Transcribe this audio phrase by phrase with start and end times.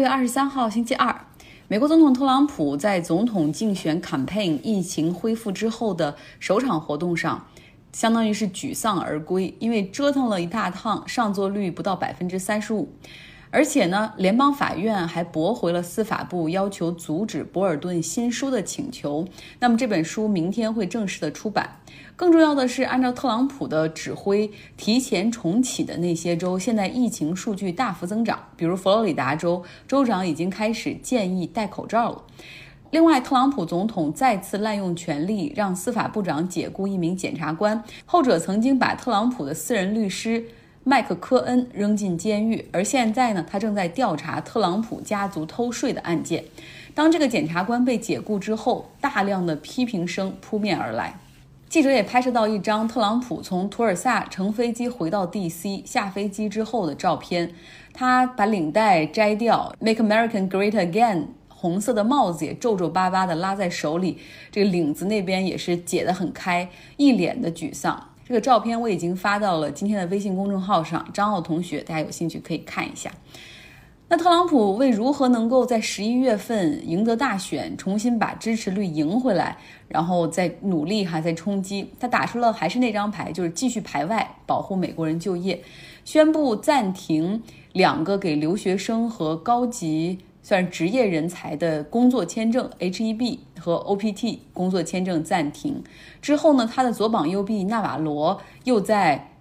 [0.00, 1.26] 六月二十三号星期二，
[1.68, 7.46] 美国总统特朗普在总统竞选 campaign 疫情恢复之后的首场活动上，
[7.92, 12.90] 相当于是沮丧而归，因为折腾了一大趟，上座率不到百分之三十五。
[13.50, 19.26] 而且呢，联邦法院还驳回了司法部要求阻止博尔顿新书的请求。
[19.58, 21.68] 那么这本书明天会正式的出版。
[22.14, 28.38] 更重要的是，按照特朗普的指挥，提前重启的那些州，现在疫情数据大幅增长。
[28.56, 32.22] 比如佛罗里达州州长已经开始建议戴口罩了。
[32.90, 40.44] 另外，特朗普总统再次滥用权力，让司法部长解雇一名检察官，后者曾经把特朗普的私人律师。
[40.82, 46.42] 麦克科恩扔进监狱，而现在呢，他正在调查特朗普家族偷税的案件。
[46.94, 51.14] 当这个检察官被解雇之后，大量的批评声扑面而来。
[51.68, 55.84] 记者也拍摄到一张特朗普从图尔萨乘飞机回到 D.C.
[55.86, 57.52] 下飞机之后的照片。
[57.92, 64.18] 他把领带摘掉，Make America Great Again，红色的帽子也皱皱巴巴的拉在手里，
[64.50, 68.08] 这个领子那边也是解得很开，一脸的沮丧。
[68.30, 73.10] 这个照片我已经发到了今天的微信公众号上，张奥同学，大家有兴趣可以看一下。
[74.06, 85.60] 那特朗普为如何能够在十一月份赢得大选，重新把支持率赢回来，然后再努力哈，再冲击，他打出了还是那张牌，就是继续排外，保护美国人就业，
[86.04, 90.20] 宣布暂停两个给留学生和高级。
[90.42, 95.82] 算职业人才的工作签证 H-1B 和 OPT 工作签证暂停
[96.22, 99.32] 之后呢，他的左膀右臂纳瓦罗又在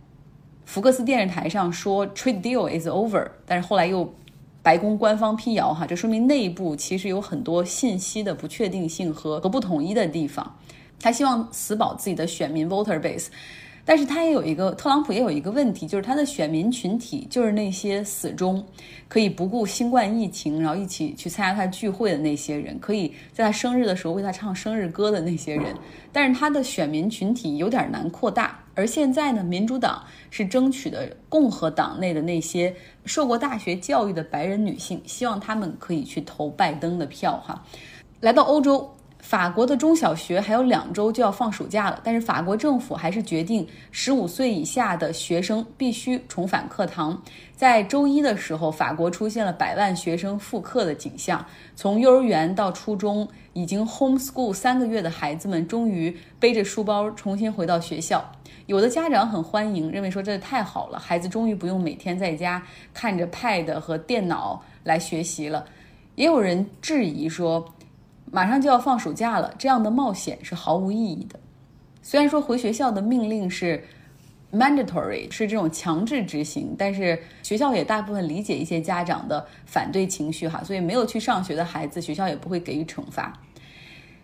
[0.66, 4.14] 福克斯电视台上说 Trade deal is over，但是后来又
[4.62, 10.58] 白宫官方辟谣哈，这说明内部其实有很多信息的不确定性和和不统一的地方。
[11.00, 13.28] 他希望死保自己的选民 voter base。
[13.86, 18.64] 但是他也有一个，特朗普也有一个问题，就是他的选民群体就是那些死忠，
[19.08, 25.76] 可以不顾新冠疫情，然后一起去参加他聚会的那些人，可以在他生日的时候为他唱生日歌的那些人。
[26.12, 28.60] 但是他的选民群体有点难扩大。
[28.76, 32.74] 而现在呢，民主党是争取的共和党内的那些
[33.06, 37.66] 受过大学教育的白人女性，希望他们可以去投拜登的票哈。
[38.22, 38.90] 来到欧洲。
[39.30, 47.22] 法国的中小学还有两周就要放暑假了，但是法国政府还是决定十五岁以下的学生必须重返课堂。
[47.56, 51.46] 在周一的时候，法国出现了百万学生复课的景象，
[51.76, 58.26] 从幼儿园到初中，已经 homeschool 三个月的孩子们终于背着书包重新回到学校。
[58.66, 62.64] 有的家长很欢迎，认为说这太好了，孩子终于不用每天在家
[62.96, 65.64] 看着 pad 和电脑来学习了。
[66.16, 67.64] 也有人质疑说。
[68.32, 71.40] 马上就要放暑假了，这样的冒险是毫无意义的。
[72.02, 73.84] 虽然说回学校的命令是
[74.52, 83.34] mandatory，是这种强制执行，但是学校也大部分理解一些家长的反对情绪哈，所以没有去上学的孩子，学校也不会给予惩罚。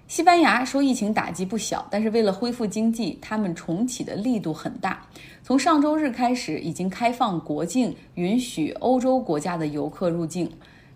[0.08, 5.04] 西班牙受疫情打击不小，但是为了恢复经济，他们重启的力度很大。
[5.42, 10.48] 从上周日开始，已经开放国境，允许欧洲国家的游客入境。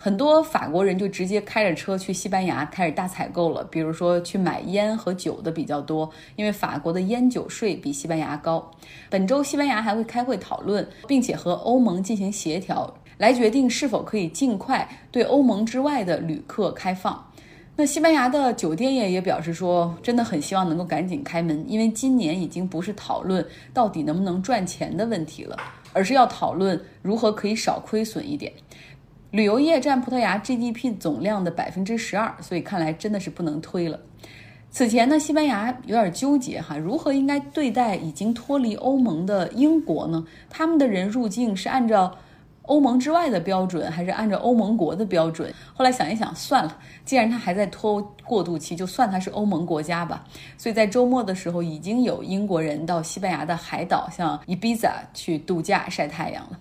[0.01, 8.71] 很多法国人就直接开着车去西班牙开始大采购了，比如说去买烟和酒的比较多，因为法国的烟酒税比西班牙高。
[9.09, 17.25] 本周西班牙还会开会讨论，并且和欧盟进行协调，来决定是否可以尽快对欧盟之外的旅客开放。
[17.75, 25.57] 那西班牙的酒店业也表示说，真的很希望能够赶紧开门，因为今年已经不是讨论到底能不能赚钱的问题了，
[25.91, 28.53] 而是要讨论如何可以少亏损一点。
[29.31, 33.99] 旅游业占葡萄牙 GDP 总量的百分之十二，所以看来真的是不能推了。
[34.71, 40.25] 此前呢，西班牙有点纠结哈，如何应该对待已经脱离欧盟的英国呢？
[40.49, 42.15] 他们的人入境是按照
[42.63, 45.53] 欧盟之外的标准，还是按照欧盟国的标准？
[45.75, 46.75] 后来想一想，算了，
[47.05, 50.23] 既然他还在拖过渡期，就算他是欧盟国家吧。
[50.57, 56.59] 所以在周末的时候，已经有英国人到西班牙的海岛，像伊比萨去度假晒太阳了。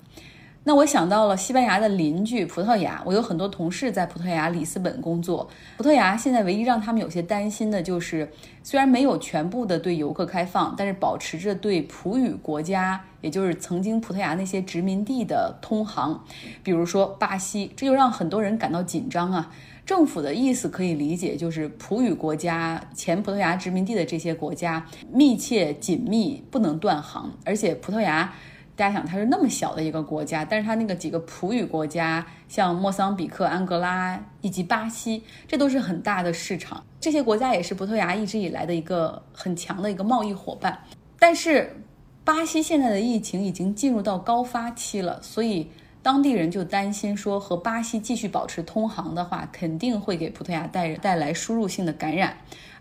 [0.69, 5.49] 那我想到了西班牙的邻居葡萄牙，我有很多同事在葡萄牙里斯本工作。
[5.79, 8.31] 葡萄牙现在唯一让他们有些担心的就是，
[8.63, 16.23] 虽然没有全部的对游客开放，但是保持着对葡语国家，也就是曾经葡萄牙那些殖民地的通航，
[16.63, 19.51] 比如说巴西，这就让很多人感到紧张啊。
[19.87, 28.31] 政府的意思可以理解，就是葡语国家、前葡萄牙殖民地的这些国家密切紧密，不能断航，而且葡萄牙。
[28.79, 36.81] 大家想，它是那么小的一个国家，但是它那个几个葡语国家，像莫桑比克、安哥拉以及巴西，这都是很大的市场。
[37.01, 40.79] 这些国家也是葡萄牙一直以来的一个很强的一个贸易伙伴。
[41.19, 41.77] 但是，
[42.23, 45.69] 巴西现在的疫情已经进入到高发期了，所以
[46.01, 52.33] 当地人就担心说，和巴西继续保持通航的话，肯定会给葡萄牙带带来输入性的感染，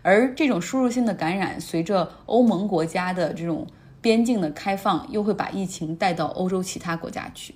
[0.02, 3.66] 而这种输入性的感染，随着欧盟国家的这种
[4.00, 7.54] 边境的开放，又会把疫情带到欧洲其他国家去。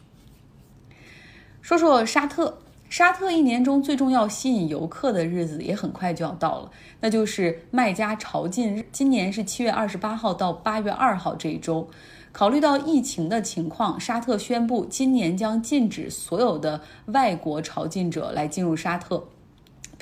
[1.61, 2.59] 说说沙特，
[2.91, 11.89] 沙特一年中最重要吸引游客的日子也很快就要到了，那就是麦加朝觐日，今年是七月二十八号到八月二号这一周。
[12.33, 19.23] 考虑到疫情的情况，沙特宣布今年将禁止所有的外国朝觐者来进入沙特。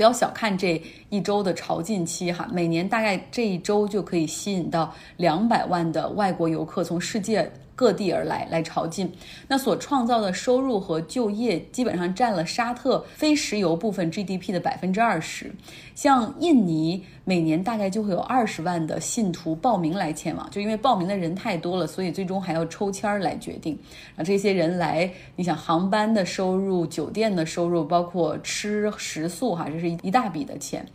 [0.00, 7.52] 不要小看这一周的潮进期哈，每年大概这一周就可以吸引到两百万的外国游客从世界。
[7.80, 9.08] 各地而来来朝觐，
[9.48, 15.50] 那所创造的收入和就业基本上占了沙特非石油部分 GDP 的百分之二十。
[15.94, 23.78] 像印尼每年大概就会有二十万的信徒报名来前往，就因为报名的人太多了，所以最终还要抽签儿来决定。
[24.14, 30.86] 啊，这些人来，你想航班的收入、酒店的收入，包括吃食宿，哈，这是一大笔的钱。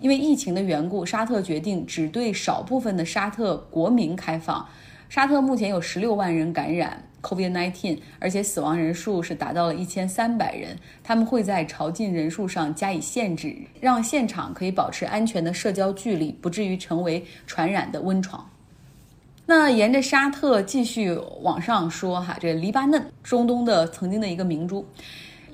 [0.00, 4.66] 因为疫情的缘故，沙特决定只对少部分的沙特国民开放。
[5.14, 10.76] 沙特目前有十六万人感染 COVID-19，而且死亡人数是达到了一千三百人。
[11.04, 18.44] 他们会在朝觐人数上加以限制，让现场可以保持安全的社交距离，不至于成为传染的温床。
[19.46, 24.84] 那沿着沙特继续往上说，哈，这黎巴嫩，中东的曾经的一个明珠。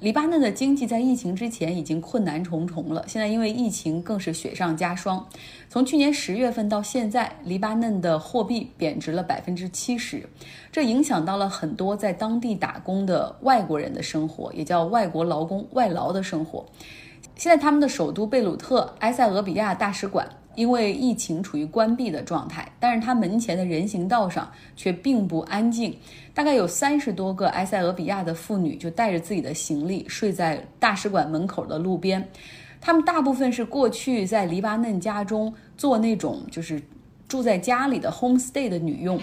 [0.01, 5.29] 黎巴嫩的经济在疫情之前已经困难重重了，现在因为疫情更是雪上加霜。
[5.69, 10.27] 从去年十月份到现在，黎巴嫩的货币贬值了百分之七十，
[10.73, 16.65] 这影响到了很多在当地打工的外国人的生活，也叫外国劳工外劳的生活。
[17.37, 20.27] 现在他们的首都贝鲁特埃塞俄比亚大使馆。
[20.61, 24.47] 因为疫情处于关闭的状态，但是它门前的人行道上
[24.77, 25.97] 却并不安静。
[26.35, 32.29] 大概有三十多个埃塞俄比亚的妇女就带着自己的行李睡在大使馆门口的路边。
[32.79, 36.79] 他们大部分是过去在黎巴嫩家中做那种就是
[37.27, 39.19] 住在家里的 home stay 的女佣。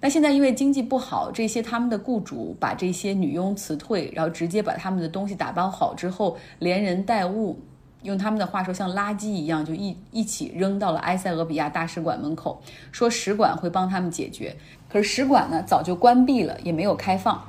[0.00, 7.58] 那现在因为经济不好，这些他们的雇主把这些女佣辞退，然后直接把他们的东西打包好之后，连人带物。
[8.02, 12.62] 用他们的话说，像垃圾一样，就一一起扔到了埃塞俄比亚大使馆门口，
[12.92, 14.56] 说使馆会帮他们解决。
[14.88, 17.42] 可是使馆呢，早就关闭了，也没有开放。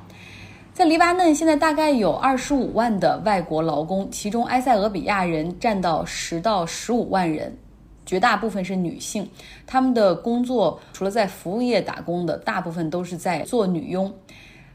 [0.73, 7.57] 在黎巴嫩，现在大概有二十五万的外国劳工，其中埃塞俄比亚人占到十到十五万人，
[8.05, 9.29] 绝大部分是女性。
[9.67, 14.13] 他们的工作除了在服务业打工的，大部分都是在做女佣。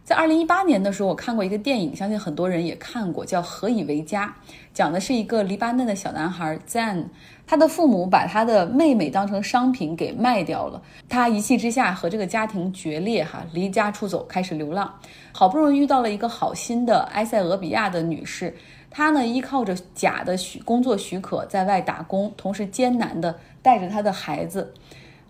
[0.04, 4.26] 在二零一八年的时候，我看过一个电影，相信很多人也看过，叫《何以为家》，
[4.74, 7.06] 讲的是一个黎巴嫩的小男孩 Zan，
[7.46, 14.94] 他的父母把他的妹妹当成商品给卖掉了，他一气之下和这个家庭决裂，哈，离家出走，开始流浪。
[15.32, 18.54] 好不容易遇到了一个好心的埃塞俄比亚的女士，
[18.90, 24.74] 她呢依靠着假的许工作许可在外打工，同时艰难的带着她的孩子。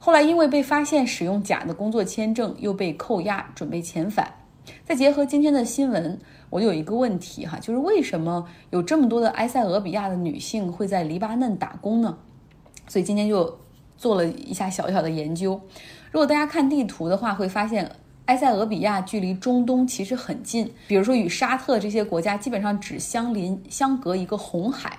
[0.00, 4.26] 后来因为被发现使用假的工作签证，又被扣押，准备遣返。
[4.86, 6.20] 再结合今天的新闻，
[6.50, 12.14] 我有一个问题哈，就是为什么有这么多的埃塞俄比亚的女性会在黎巴嫩打工呢？
[12.86, 13.58] 所以今天就
[13.96, 15.58] 做了一下小小的研究。
[16.12, 17.90] 如果大家看地图的话，会发现
[18.26, 24.98] 埃塞俄比亚距离中东其实很近，比如说与沙特这些国家基本上只相邻相隔一个红海，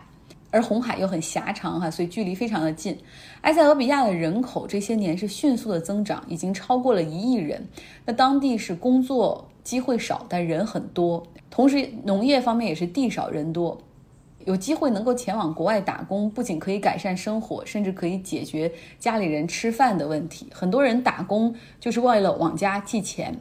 [0.50, 2.98] 而红海又很狭长哈，所以距离非常的近。
[3.42, 7.68] 埃塞俄比亚的人口这些年是迅速的增长，已经超过了一亿人。
[8.04, 9.48] 那当地是工作。
[9.66, 11.22] 机会少，但人很多。
[11.50, 13.78] 同时，农业方面也是地少人多，
[14.46, 20.48] 有机会能够前往国外打工，不仅可以改善生活，甚至可以解决家里人吃饭的问题。
[20.54, 23.38] 很多人打工就是为了往家寄钱。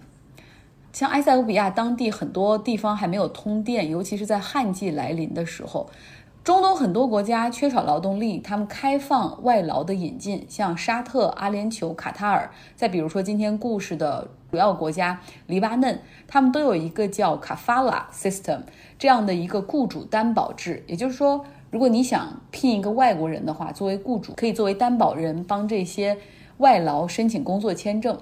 [0.93, 5.91] 像埃塞俄比亚当地很多地方还没有通电，尤其是在旱季来临的时候。
[6.45, 18.61] 中东很多国家缺少劳动力，他们开放外劳的引进，像沙特、阿联酋、卡塔尔，再比如说今天故事的主要国家黎巴嫩，他们都有一个叫卡法拉 system
[18.97, 20.85] 这样的一个雇主担保制。
[20.87, 26.17] 也就是说，如果你想聘一个外国人的话，作为雇主可以作为担保人帮这些
[26.59, 28.17] 外劳申请工作签证。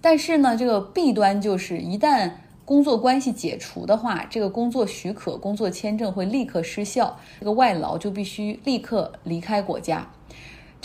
[0.00, 2.32] 但是呢，这个弊端就是一旦
[2.64, 10.04] 工作关系解除的话，这个工作许可、工作签证会立刻失效，这个外劳就必须立刻离开国家。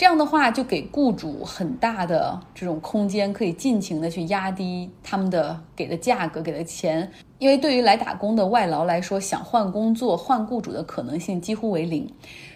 [0.02, 7.08] 这样的话，就给雇主很大的这种空间，可以尽情的去压低他们的给的价格、给的钱。
[7.38, 12.12] 因为对于来打工的外劳来说，想换工作、换雇主的可能性几乎为零。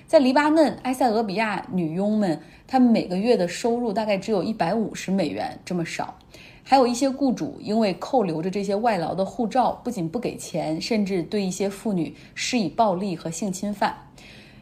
[0.09, 6.17] 在黎巴嫩、埃塞俄比亚女佣们，她们每个月的收入大概只有一百五十美元这么少。
[6.65, 13.95] 还有一些雇主因为扣留着这些外劳的护照，不仅不给钱，甚至对一些妇女施以暴力和性侵犯，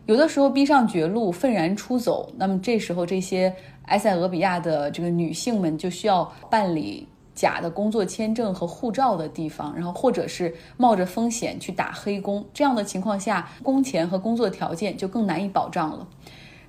[0.06, 2.30] 有的时候逼上绝路，愤然出走。
[2.36, 3.54] 那么这时候，这些
[3.86, 7.06] 埃塞俄比亚的这个女性们就需要办理。
[7.34, 16.06] 假的工作签证和护照的地方，然后或者是冒着风险去打黑工，这样的情况下，工钱和工作条件就更难以保障了。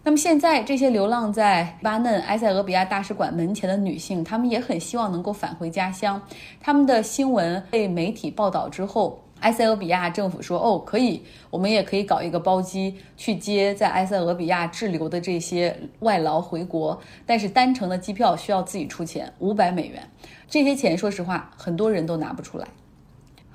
[0.01, 6.19] 那么现在，这些流浪在巴嫩埃塞俄比亚大使馆门前的女性，她们也很希望能够返回家乡。
[6.59, 9.19] 他们的新闻被媒体报道之后。
[9.41, 20.09] 埃塞俄比亚政府说：“哦，可以，我们也可以搞一个包机去接在埃塞俄比亚滞留的这些外劳回国，但是单程的机票需要自己出钱，五百美元。
[20.49, 22.67] 这些钱，说实话，很多人都拿不出来。”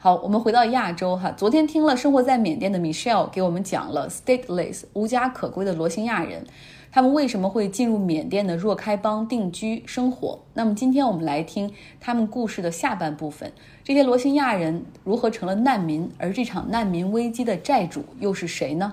[0.02, 1.30] 好，我们回到亚洲哈。
[1.36, 6.46] 昨天听了生活在缅甸的 Michelle 给我们讲了 stateless 无家可归的罗兴亚人。
[6.92, 10.38] 他们为什么会进入缅甸的若开邦定居生活？
[10.54, 11.70] 那么今天我们来听
[12.00, 13.52] 他们故事的下半部分：
[13.84, 16.10] 这些罗兴亚人如何成了难民？
[16.18, 18.92] 而这场难民危机的债主又是谁呢？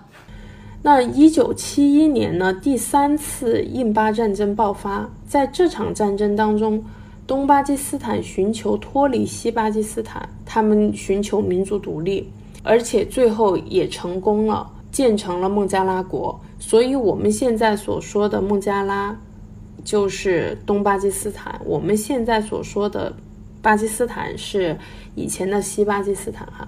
[0.83, 2.53] 那一九七一年呢？
[2.53, 6.83] 第三次印巴战争爆发，在这场战争当中，
[7.25, 16.39] 东巴基斯坦寻求脱离西巴基斯坦，他们寻求民族独立，而且最后也成功了，建成了孟加拉国。
[16.59, 19.15] 所以，我们现在所说的孟加拉，
[19.83, 21.59] 就是东巴基斯坦。
[21.63, 23.13] 我们现在所说的
[23.61, 24.77] 巴基斯坦是
[25.15, 26.67] 以前的西巴基斯坦哈。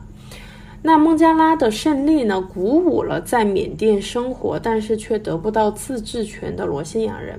[0.82, 7.38] 那孟加拉的胜利呢，鼓舞了在缅甸生活但是却得不到自治权的罗兴亚人，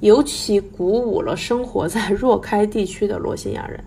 [0.00, 3.78] 尤其鼓舞了生活在若开地区的罗兴亚人。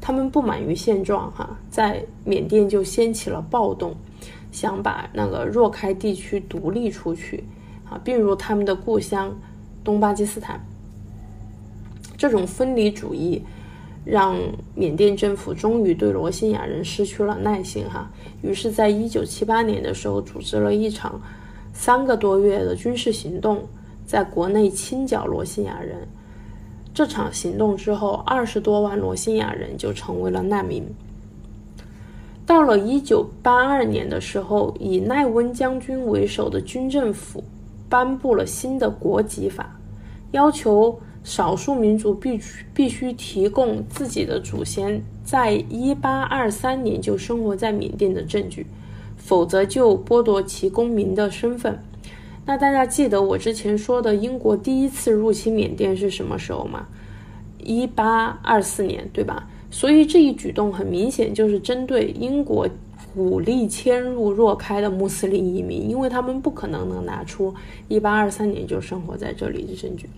[0.00, 3.94] 他们不满于现状哈，在缅甸就掀起了暴动。
[4.50, 7.44] 想把那个若开地区独立出去，
[7.88, 9.36] 啊，并入他们的故乡
[9.84, 10.60] 东巴基斯坦。
[12.16, 13.42] 这种分离主义
[14.04, 14.36] 让
[14.74, 18.10] 缅甸政府终于对罗兴亚人失去了耐心，哈。
[18.42, 21.20] 于是，在一九七八年的时候，组织了一场
[21.72, 23.62] 三个多月的军事行动，
[24.06, 25.98] 在国内清剿罗兴亚人。
[26.94, 30.84] 这场行动之后，二十多万罗兴亚人就成为了难民。
[32.48, 37.44] 到了一九八二年的时候，以奈温将军为首的军政府
[37.90, 39.78] 颁布了新的国籍法，
[40.30, 48.66] 要求少数民族必须必须提供自己的祖先在一八二三年就生活在缅甸的证据，
[49.18, 51.78] 否则就剥夺其公民的身份。
[52.46, 56.86] 那大家记得我之前说的英国第一次入侵缅甸是什么时候吗？
[57.58, 59.46] 一八二四年，对吧？
[59.70, 62.66] 所以这一举动很明显就是针对英国
[63.14, 67.54] 鼓励迁入若开的穆斯林移民，因为他们不可能能拿出
[67.88, 70.08] 1823年就生活在这里的证据。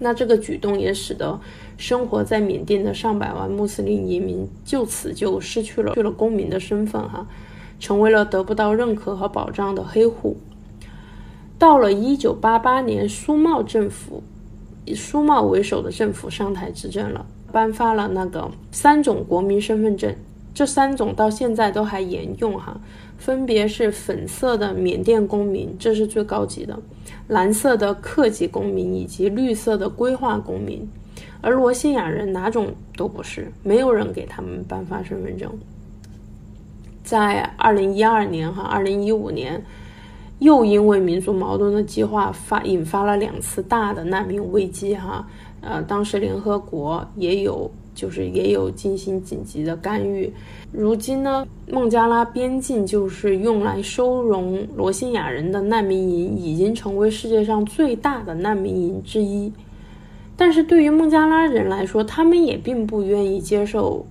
[0.00, 1.40] 那这个举动也使得
[1.76, 7.26] 生活在缅甸的上百万穆斯林移民就此就失去了去了公民的身份，哈，
[7.80, 10.36] 成为了得不到认可和保障的黑户。
[11.58, 14.22] 到了1988年，苏茂政府
[14.84, 17.26] 以苏茂为首的政府上台执政了。
[17.50, 20.14] 颁发了那个三种国民身份证，
[20.54, 22.78] 这三种到现在都还沿用哈，
[23.16, 26.74] 分别是粉色的缅甸公民，这是最高级的；
[27.28, 30.88] 蓝色的客籍公民以及绿色的规划公民。
[31.40, 35.50] 而罗兴亚人哪种都不是，没有人给他们颁发身份证。
[37.04, 39.64] 在二零一二年哈，二零一五年，
[40.40, 45.26] 又因为民族矛盾的激化发引发了两次大的难民危机哈。
[45.60, 50.32] 呃，当时联合国也有，就是也有进行紧急的干预。
[50.70, 59.52] 如今呢，孟加拉边境就是用来收容罗兴亚人的难民营，已经成为世界上最大的难民营之一。
[60.36, 64.06] 但是对于孟加拉人来说，他们也并不愿意接受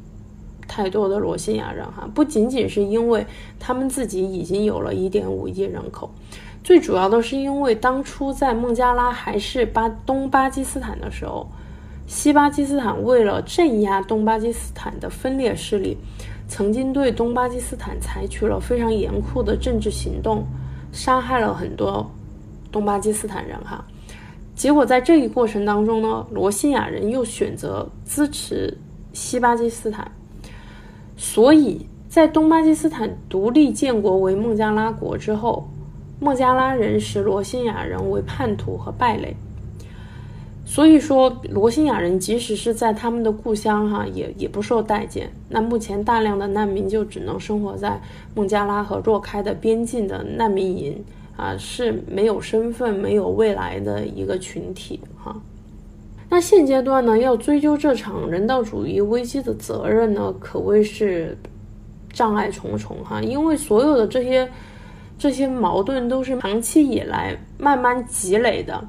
[0.68, 3.26] 太多的罗兴亚人哈，不仅仅是因为
[3.58, 6.12] 他们自己已经有了一点五亿人口。
[6.68, 11.48] 最主要的是，因为当初在孟加拉还是巴东巴基斯坦的时候，
[12.08, 15.98] 西巴基斯坦为了镇压东巴基斯坦的分裂势力，
[16.46, 20.46] 曾经对东巴基斯坦采取了非常严酷的政治行动，
[20.92, 22.06] 杀害了很多
[22.70, 23.86] 东巴基斯坦人哈。
[24.54, 28.78] 结果在这一过程当中呢，罗兴亚人又选择支持
[29.14, 30.12] 西巴基斯坦，
[31.16, 35.66] 所以在东巴基斯坦独立建国为孟加拉国之后。
[36.20, 39.36] 孟加拉人视罗兴亚人为叛徒和败类，
[40.66, 45.32] 所以说罗兴亚人即使是在他们的故乡哈，也也不受待见。
[45.48, 48.02] 那目前大量的难民就只能生活在
[48.34, 51.04] 孟加拉和若开的边境的难民营
[51.36, 55.36] 啊，是没有身份、没有未来的一个群体哈。
[56.30, 61.36] 那那现阶段呢，要追究这场人道主义危机的责任呢，可谓是
[62.14, 63.20] 障碍重重哈。
[63.24, 64.48] 因为所有的这些
[65.18, 68.84] 这些矛盾都是长期以来慢慢积累的，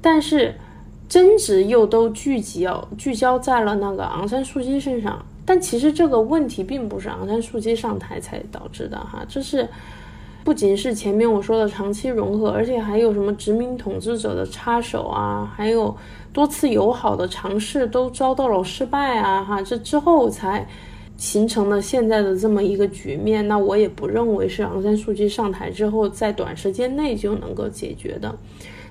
[0.00, 0.54] 但是
[1.08, 5.24] 争执又都聚集哦聚焦在了那个昂山素季身上。
[5.44, 9.68] 但其实这个问题并不是昂山素季上台才导致的哈，这是。
[10.44, 15.96] 不仅是前面我说的长期融合，而且还有什么殖民统治者的插手啊，还有
[16.32, 20.66] 多次友好的尝试都遭到了失败啊，哈，这之后才
[21.22, 23.46] 形成了现在的这么一个局面。
[23.46, 28.36] 那我也不认为是昂山素季上台之后在短时间内就能够解决的。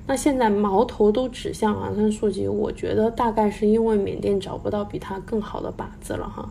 [0.07, 6.49] 那现在矛头都指向昂山素季，我觉得大概是因为缅甸找不到比他更好的靶子了哈。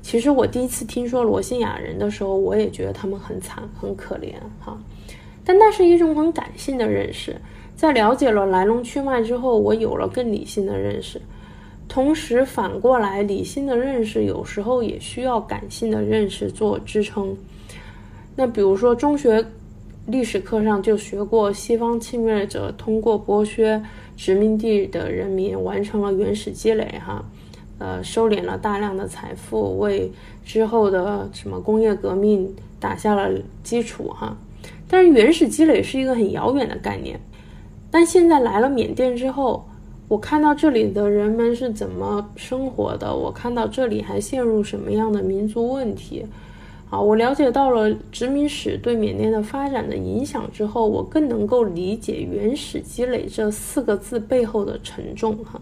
[0.00, 4.74] 其实我第一次听说罗兴亚人的时候，我也觉得他们很惨很可怜哈，
[5.44, 7.36] 但那是一种很感性的认识。
[7.76, 11.20] 在了解了来龙去脉之后，我有了更理性的认识。
[11.92, 17.36] 同时反过来，理性的认识有时候也需要感性的认识做支撑。
[18.34, 19.44] 那比如说中学
[20.06, 23.78] 历史课上就学过，西方侵略者通过剥削
[24.16, 27.22] 殖民地的人民，完成了原始积累哈。
[27.78, 30.10] 呃，收敛了大量的财富，为
[30.46, 33.30] 之后的什么工业革命打下了
[33.62, 34.34] 基础哈。
[34.88, 37.20] 但是原始积累是一个很遥远的概念。
[37.90, 39.68] 但现在来了缅甸之后，
[40.12, 46.22] 我看到这里的人们是怎么生活的，我看到这里还陷入什么样的民族问题，
[46.90, 55.58] 啊，我了解到了殖民史对缅甸的发展的影响之后，我更能够理解“原始积累”这四个字背后的沉重哈。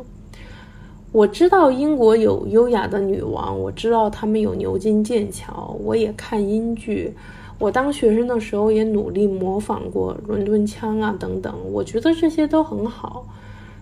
[1.13, 7.15] 我知道英国有优雅的女王，我知道他们有牛津、剑桥，我也看英剧。
[7.61, 13.25] 我当学生的时候也努力模仿过伦敦腔啊等等，我觉得这些都很好。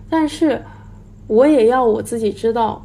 [0.09, 0.61] 但是，
[1.27, 2.83] 我也要我自己知道，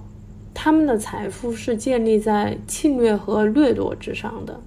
[0.53, 4.61] 他们的财富是建立在侵略和掠夺之上的。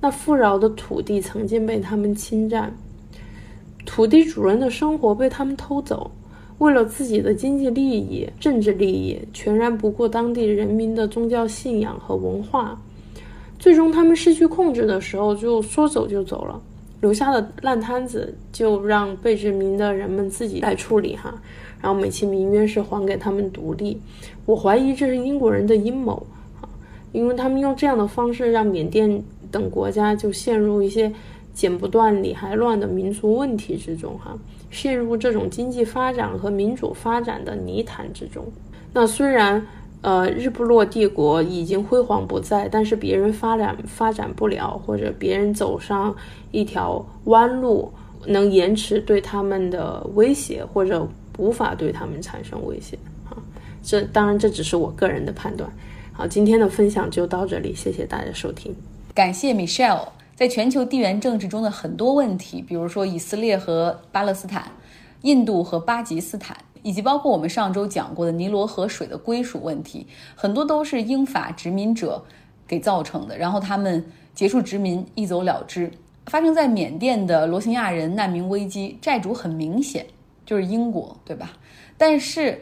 [0.00, 2.74] 那富饶的土地曾经被他们侵占，
[3.84, 6.10] 土地主人的生活被他们偷走。
[6.56, 12.78] 为了自己的经济利益、政治利益，全然不顾当地人民的宗教信仰和文化，
[13.58, 16.60] 最终他们失去控制的时候，就说走就走了，
[17.00, 21.34] 留下的烂摊子就让被殖民的人们自己来处理哈，
[21.80, 24.00] 然后美其名曰是还给他们独立。
[24.46, 26.26] 我怀疑这是英国人的阴谋
[26.60, 26.68] 啊，
[27.12, 31.12] 因为他们用这样的方式让缅甸等国家就陷入一些
[31.54, 34.36] 剪不断理还乱的民族问题之中哈。
[34.70, 38.44] 陷入这种经济发展和民主发展的泥潭之中。
[38.92, 39.60] 那虽然，
[40.00, 46.14] 呃，日不落帝国已经辉煌不再，但是别人发展发展不了，或者别人走上
[46.52, 47.92] 一条弯路，
[48.26, 51.04] 能延迟对他们的威胁，或者
[51.40, 52.98] 无法对他们产生威胁
[53.28, 53.34] 啊。
[53.82, 55.68] 这当然这只是我个人的判断。
[56.12, 58.74] 好，今天的分享就到这里，谢谢大家收听，
[59.14, 60.06] 感谢 Michelle。
[60.36, 64.64] 在全球地缘政治中的很多问题，比如说以色列和巴勒斯坦、
[65.22, 72.22] 印度和巴基斯坦，以及包括我们上周讲过的尼罗河水的归属问题，很多都是英法殖民者
[72.66, 73.36] 给造成的。
[73.36, 74.02] 然后他们
[74.34, 75.90] 结束殖民，一走了之。
[76.26, 80.06] 发生在缅甸的罗兴亚人难民危机，债主很明显
[80.50, 81.52] 就是英国，对吧？
[81.96, 82.60] 但是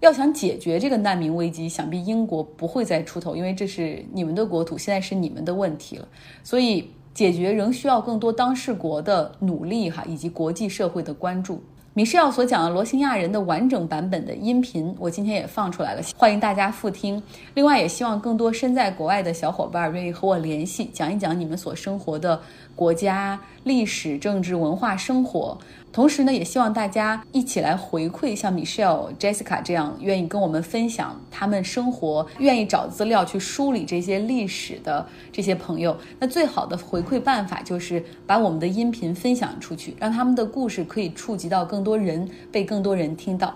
[0.00, 6.08] 要想解决这个难民危机，想必英国不会再出头，因为这是你们的国土，现在是你们的问题了，
[6.42, 6.90] 所以。
[7.14, 11.60] 解决仍需要更多当事国的努力哈，以及国际社会的关注。
[11.92, 17.20] 米歇尔所讲的罗兴亚人的完整版本的音频，我今天也放出来了，欢迎大家复听。
[17.54, 22.40] 另外，也希望更多身在国外的小伙伴愿意和我联系，讲一讲你们所生活的
[22.76, 25.58] 国家历史、政治、文化、生活。
[25.90, 35.96] 同时呢，也希望大家一起来回馈像 Michelle、Jessica 这样愿意跟我们分享他们生活、愿意找资料去梳理这些历史的这些朋友。
[36.20, 43.54] 那最好的回馈办法就是把我们的音频分享出去，让他们的故事可以触及到更多人，被更多人听到。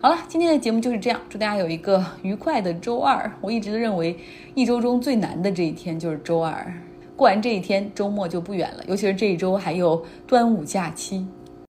[0.00, 3.30] 好了，今天的节目就是这样，祝大家有一个愉快的周二。
[3.40, 4.16] 我一直都认为
[4.54, 6.72] 一周中最难的这一天就是周二，
[7.16, 11.26] 过完这一天，周末就不远了，尤其是这一周还有端午假期。